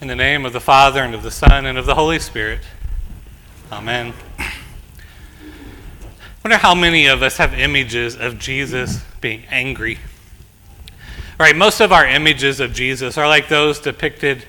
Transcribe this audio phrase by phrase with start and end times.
[0.00, 2.60] In the name of the Father, and of the Son, and of the Holy Spirit.
[3.70, 4.14] Amen.
[4.38, 4.50] I
[6.42, 9.98] wonder how many of us have images of Jesus being angry.
[11.38, 14.46] Right, most of our images of Jesus are like those depicted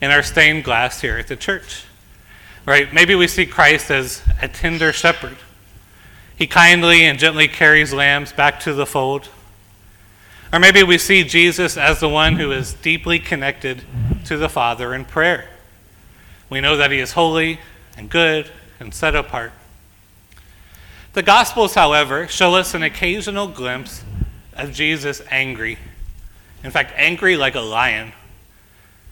[0.00, 1.84] in our stained glass here at the church.
[2.64, 2.90] Right?
[2.90, 5.36] Maybe we see Christ as a tender shepherd.
[6.34, 9.28] He kindly and gently carries lambs back to the fold.
[10.50, 13.82] Or maybe we see Jesus as the one who is deeply connected
[14.24, 15.48] to the Father in prayer.
[16.50, 17.60] We know that he is holy
[17.96, 19.52] and good and set apart.
[21.12, 24.02] The Gospels, however, show us an occasional glimpse
[24.54, 25.78] of Jesus angry.
[26.62, 28.12] In fact, angry like a lion.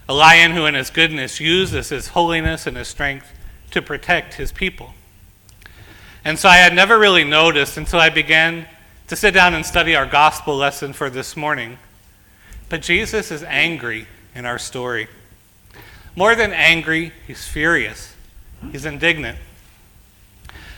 [0.09, 3.31] A lion who, in his goodness, uses his holiness and his strength
[3.71, 4.93] to protect his people.
[6.25, 8.67] And so I had never really noticed until I began
[9.07, 11.77] to sit down and study our gospel lesson for this morning.
[12.69, 15.07] But Jesus is angry in our story.
[16.15, 18.13] More than angry, he's furious,
[18.71, 19.37] he's indignant.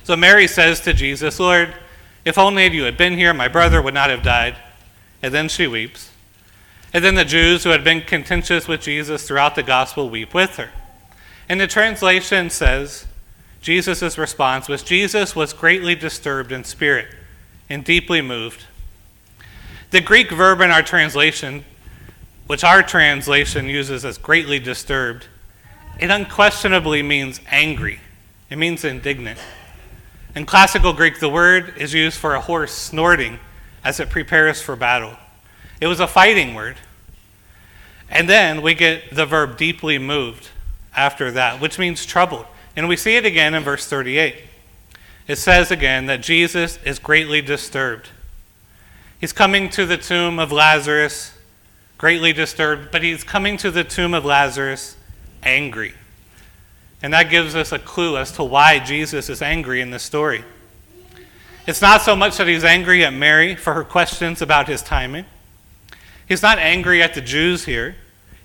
[0.03, 1.73] So Mary says to Jesus, Lord,
[2.25, 4.55] if only you had been here, my brother would not have died.
[5.21, 6.11] And then she weeps.
[6.93, 10.57] And then the Jews who had been contentious with Jesus throughout the gospel weep with
[10.57, 10.69] her.
[11.49, 13.05] And the translation says,
[13.61, 17.07] Jesus' response was Jesus was greatly disturbed in spirit
[17.69, 18.65] and deeply moved.
[19.91, 21.65] The Greek verb in our translation,
[22.47, 25.27] which our translation uses as greatly disturbed,
[25.99, 27.99] it unquestionably means angry.
[28.49, 29.39] It means indignant.
[30.35, 33.39] In classical Greek, the word is used for a horse snorting
[33.83, 35.15] as it prepares for battle.
[35.79, 36.77] It was a fighting word.
[38.09, 40.49] And then we get the verb deeply moved
[40.95, 42.45] after that, which means troubled.
[42.75, 44.35] And we see it again in verse 38.
[45.27, 48.09] It says again that Jesus is greatly disturbed.
[49.19, 51.34] He's coming to the tomb of Lazarus,
[52.05, 54.95] greatly disturbed, but he's coming to the tomb of Lazarus
[55.41, 55.91] angry.
[57.01, 60.43] And that gives us a clue as to why Jesus is angry in this story.
[61.65, 65.25] It's not so much that he's angry at Mary for her questions about his timing.
[66.27, 67.95] He's not angry at the Jews here.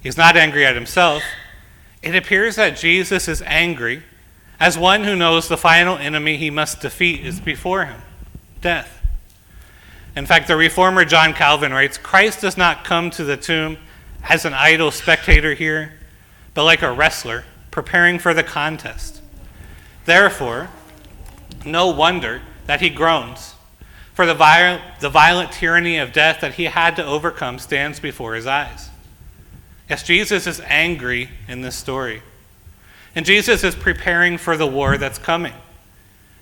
[0.03, 1.23] He's not angry at himself.
[2.01, 4.05] It appears that Jesus is angry
[4.59, 8.01] as one who knows the final enemy he must defeat is before him
[8.63, 9.00] death.
[10.21, 13.79] In fact, the reformer John Calvin writes Christ does not come to the tomb
[14.29, 15.95] as an idle spectator here,
[16.53, 19.23] but like a wrestler preparing for the contest.
[20.05, 20.69] Therefore,
[21.65, 23.55] no wonder that he groans,
[24.13, 28.35] for the, viol- the violent tyranny of death that he had to overcome stands before
[28.35, 28.91] his eyes.
[29.89, 32.21] Yes, Jesus is angry in this story.
[33.15, 35.55] And Jesus is preparing for the war that's coming.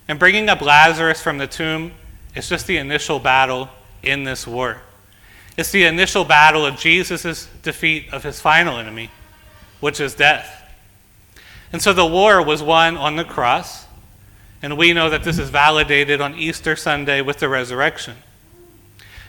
[0.08, 1.92] And bringing up Lazarus from the tomb
[2.38, 3.68] is just the initial battle
[4.02, 4.80] in this war.
[5.56, 9.10] It's the initial battle of Jesus' defeat of his final enemy,
[9.80, 10.62] which is death.
[11.72, 13.86] And so the war was won on the cross,
[14.62, 18.16] and we know that this is validated on Easter Sunday with the resurrection.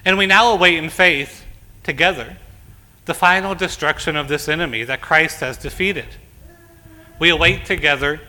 [0.05, 1.45] And we now await in faith
[1.83, 2.37] together
[3.05, 6.05] the final destruction of this enemy that Christ has defeated.
[7.17, 8.21] We await together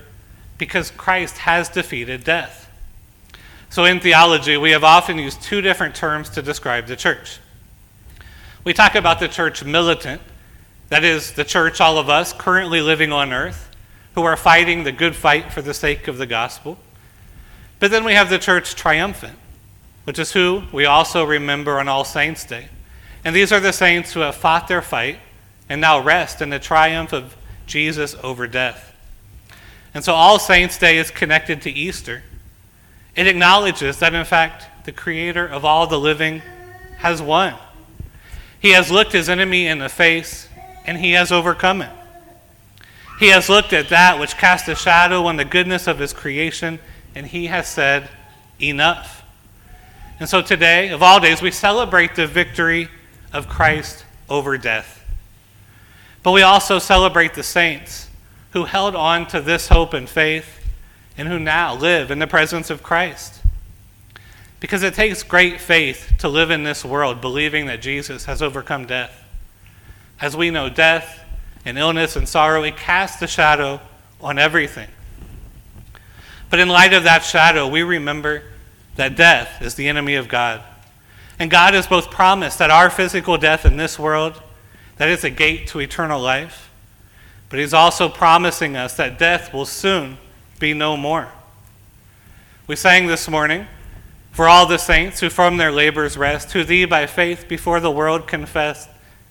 [0.57, 2.70] because Christ has defeated death.
[3.71, 7.39] So in theology, we have often used two different terms to describe the church.
[8.65, 10.21] We talk about the church militant,
[10.89, 13.71] that is, the church, all of us currently living on earth,
[14.17, 16.79] who are fighting the good fight for the sake of the gospel.
[17.79, 19.39] But then we have the church triumphant,
[20.03, 22.69] which is who we also remember on All Saints' Day.
[23.25, 25.21] And these are the saints who have fought their fight
[25.69, 28.97] and now rest in the triumph of Jesus over death.
[29.95, 32.25] And so All Saints' Day is connected to Easter.
[33.21, 36.41] It acknowledges that, in fact, the Creator of all the living
[37.01, 37.53] has won.
[38.59, 40.49] He has looked his enemy in the face
[40.87, 41.91] and he has overcome it.
[43.19, 46.79] He has looked at that which cast a shadow on the goodness of his creation
[47.15, 48.09] and he has said,
[48.59, 49.23] Enough.
[50.19, 52.89] And so today, of all days, we celebrate the victory
[53.35, 55.05] of Christ over death.
[56.23, 58.09] But we also celebrate the saints
[58.53, 60.60] who held on to this hope and faith
[61.21, 63.43] and who now live in the presence of Christ.
[64.59, 68.87] Because it takes great faith to live in this world believing that Jesus has overcome
[68.87, 69.23] death.
[70.19, 71.23] As we know, death
[71.67, 73.83] and illness and sorrow, it casts a shadow
[74.19, 74.89] on everything.
[76.49, 78.45] But in light of that shadow, we remember
[78.97, 80.63] that death is the enemy of God.
[81.39, 84.41] And God has both promised that our physical death in this world
[84.97, 86.71] that is a gate to eternal life.
[87.51, 90.17] But he's also promising us that death will soon
[90.61, 91.29] be no more.
[92.69, 93.67] We sang this morning,
[94.31, 97.91] For all the saints who from their labors rest, who thee by faith before the
[97.91, 98.89] world confessed,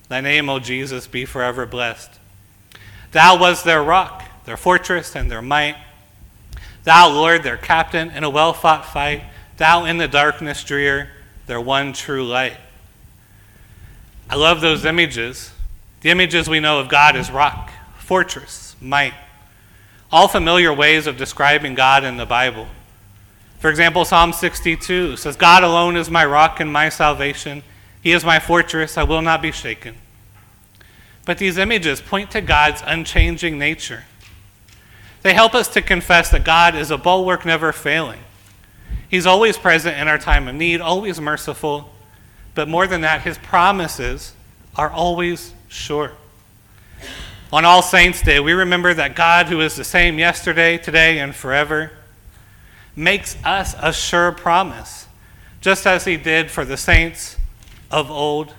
[0.10, 2.20] thy name, O Jesus, be forever blessed.
[3.14, 5.78] Thou was their rock, their fortress, and their might.
[6.84, 9.24] Thou, Lord, their captain in a well fought fight.
[9.58, 11.10] Thou in the darkness drear,
[11.48, 12.58] their one true light.
[14.30, 15.52] I love those images.
[16.02, 19.14] The images we know of God as rock, fortress, might.
[20.12, 22.68] All familiar ways of describing God in the Bible.
[23.60, 27.62] For example, Psalm 62 says, God alone is my rock and my salvation.
[28.02, 28.98] He is my fortress.
[28.98, 29.96] I will not be shaken.
[31.26, 34.06] But these images point to God's unchanging nature.
[35.22, 38.22] They help us to confess that God is a bulwark never failing.
[39.10, 41.94] He's always present in our time of need, always merciful.
[42.56, 44.34] But more than that, his promises
[44.76, 46.14] are always sure.
[47.52, 51.34] On All Saints' Day, we remember that God, who is the same yesterday, today, and
[51.34, 51.92] forever,
[52.96, 55.08] makes us a sure promise,
[55.60, 57.38] just as he did for the saints
[57.90, 58.54] of old,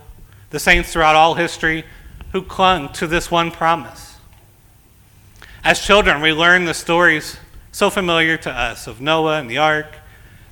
[0.51, 1.85] the saints throughout all history
[2.33, 4.17] who clung to this one promise.
[5.63, 7.37] As children, we learn the stories
[7.71, 9.99] so familiar to us of Noah and the ark,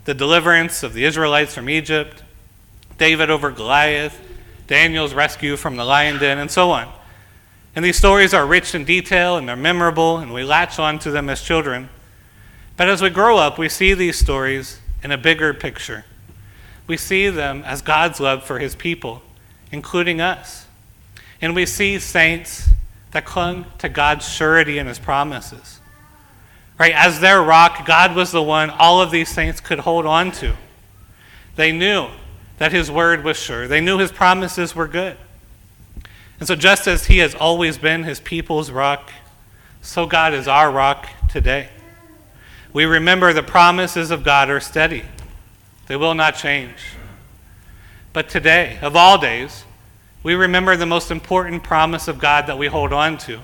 [0.05, 2.23] the deliverance of the Israelites from Egypt,
[2.99, 4.17] David over Goliath,
[4.69, 6.93] Daniel's rescue from the lion den, and so on.
[7.79, 11.13] And these stories are rich in detail and they're memorable, and we latch on to
[11.13, 11.89] them as children.
[12.77, 16.05] But as we grow up, we see these stories in a bigger picture.
[16.89, 19.23] We see them as God's love for his people,
[19.71, 20.67] including us.
[21.41, 22.69] And we see saints
[23.13, 25.79] that clung to God's surety and his promises.
[26.81, 26.93] Right?
[26.93, 30.57] As their rock, God was the one all of these saints could hold on to.
[31.55, 32.09] They knew
[32.57, 35.17] that his word was sure, they knew his promises were good.
[36.39, 39.11] And so, just as he has always been his people's rock,
[39.83, 41.69] so God is our rock today.
[42.73, 45.05] We remember the promises of God are steady,
[45.87, 46.77] they will not change.
[48.13, 49.65] But today, of all days,
[50.23, 53.41] we remember the most important promise of God that we hold on to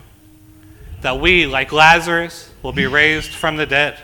[1.05, 3.99] that we, like Lazarus, will be raised from the dead.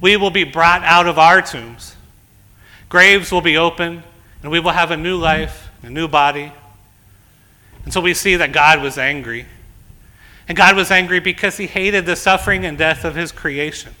[0.00, 1.94] We will be brought out of our tombs.
[2.88, 4.02] Graves will be open,
[4.42, 6.52] and we will have a new life, a new body.
[7.84, 9.46] And so we see that God was angry.
[10.48, 13.94] And God was angry because he hated the suffering and death of his creation.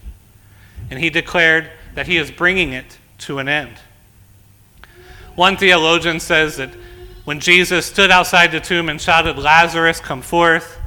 [0.90, 3.76] And he declared that he is bringing it to an end.
[5.34, 6.70] One theologian says that
[7.24, 10.78] when Jesus stood outside the tomb and shouted, Lazarus, come forth,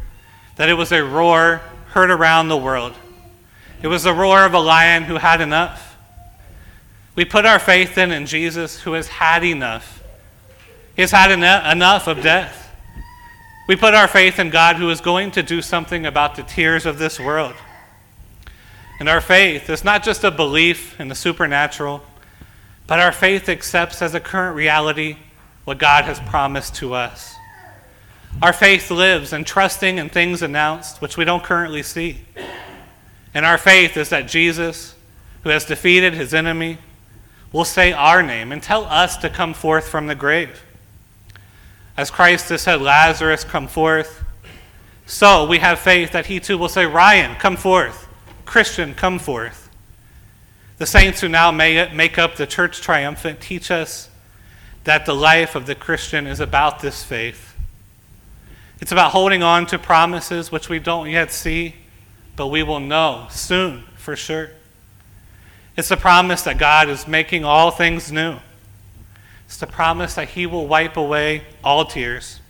[0.58, 2.94] that it was a roar heard around the world.
[3.82, 5.98] It was the roar of a lion who had enough.
[7.16, 10.04] We put our faith in, in Jesus who has had enough.
[10.96, 12.65] He has had enough of death.
[13.68, 16.86] We put our faith in God who is going to do something about the tears
[16.86, 17.56] of this world.
[19.00, 22.04] And our faith is not just a belief in the supernatural,
[22.86, 25.18] but our faith accepts as a current reality
[25.64, 27.36] what God has promised to us.
[28.42, 32.26] Our faith lives in trusting in things announced which we don't currently see.
[33.34, 34.94] And our faith is that Jesus,
[35.44, 36.78] who has defeated his enemy,
[37.52, 40.65] will say our name and tell us to come forth from the grave.
[41.98, 44.24] As Christ has said, Lazarus, come forth.
[45.06, 48.08] So we have faith that he too will say, Ryan, come forth.
[48.46, 49.70] Christian, come forth.
[50.78, 54.10] The saints who now make up the church triumphant teach us
[54.84, 57.56] that the life of the Christian is about this faith.
[58.82, 61.76] It's about holding on to promises which we don't yet see,
[62.36, 64.50] but we will know soon for sure.
[65.78, 68.38] It's the promise that God is making all things new.
[69.56, 72.42] It's the promise that He will wipe away all tears.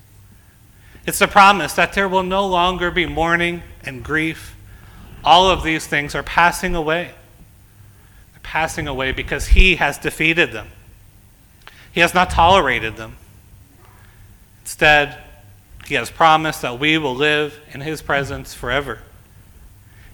[1.06, 4.56] It's the promise that there will no longer be mourning and grief.
[5.24, 7.12] All of these things are passing away.
[8.32, 10.70] They're passing away because He has defeated them.
[11.92, 13.18] He has not tolerated them.
[14.64, 15.16] Instead,
[15.86, 19.04] He has promised that we will live in His presence forever.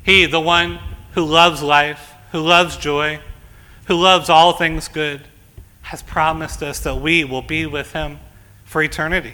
[0.04, 0.78] He, the one
[1.14, 3.22] who loves life, who loves joy,
[3.86, 5.22] who loves all things good,
[5.92, 8.18] has promised us that we will be with Him
[8.64, 9.34] for eternity.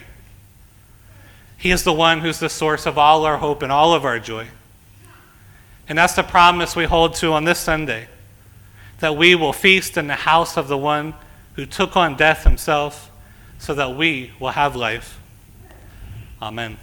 [1.56, 4.18] He is the one who's the source of all our hope and all of our
[4.18, 4.48] joy.
[5.88, 8.08] And that's the promise we hold to on this Sunday
[8.98, 11.14] that we will feast in the house of the one
[11.54, 13.08] who took on death himself
[13.60, 15.20] so that we will have life.
[16.42, 16.76] Amen.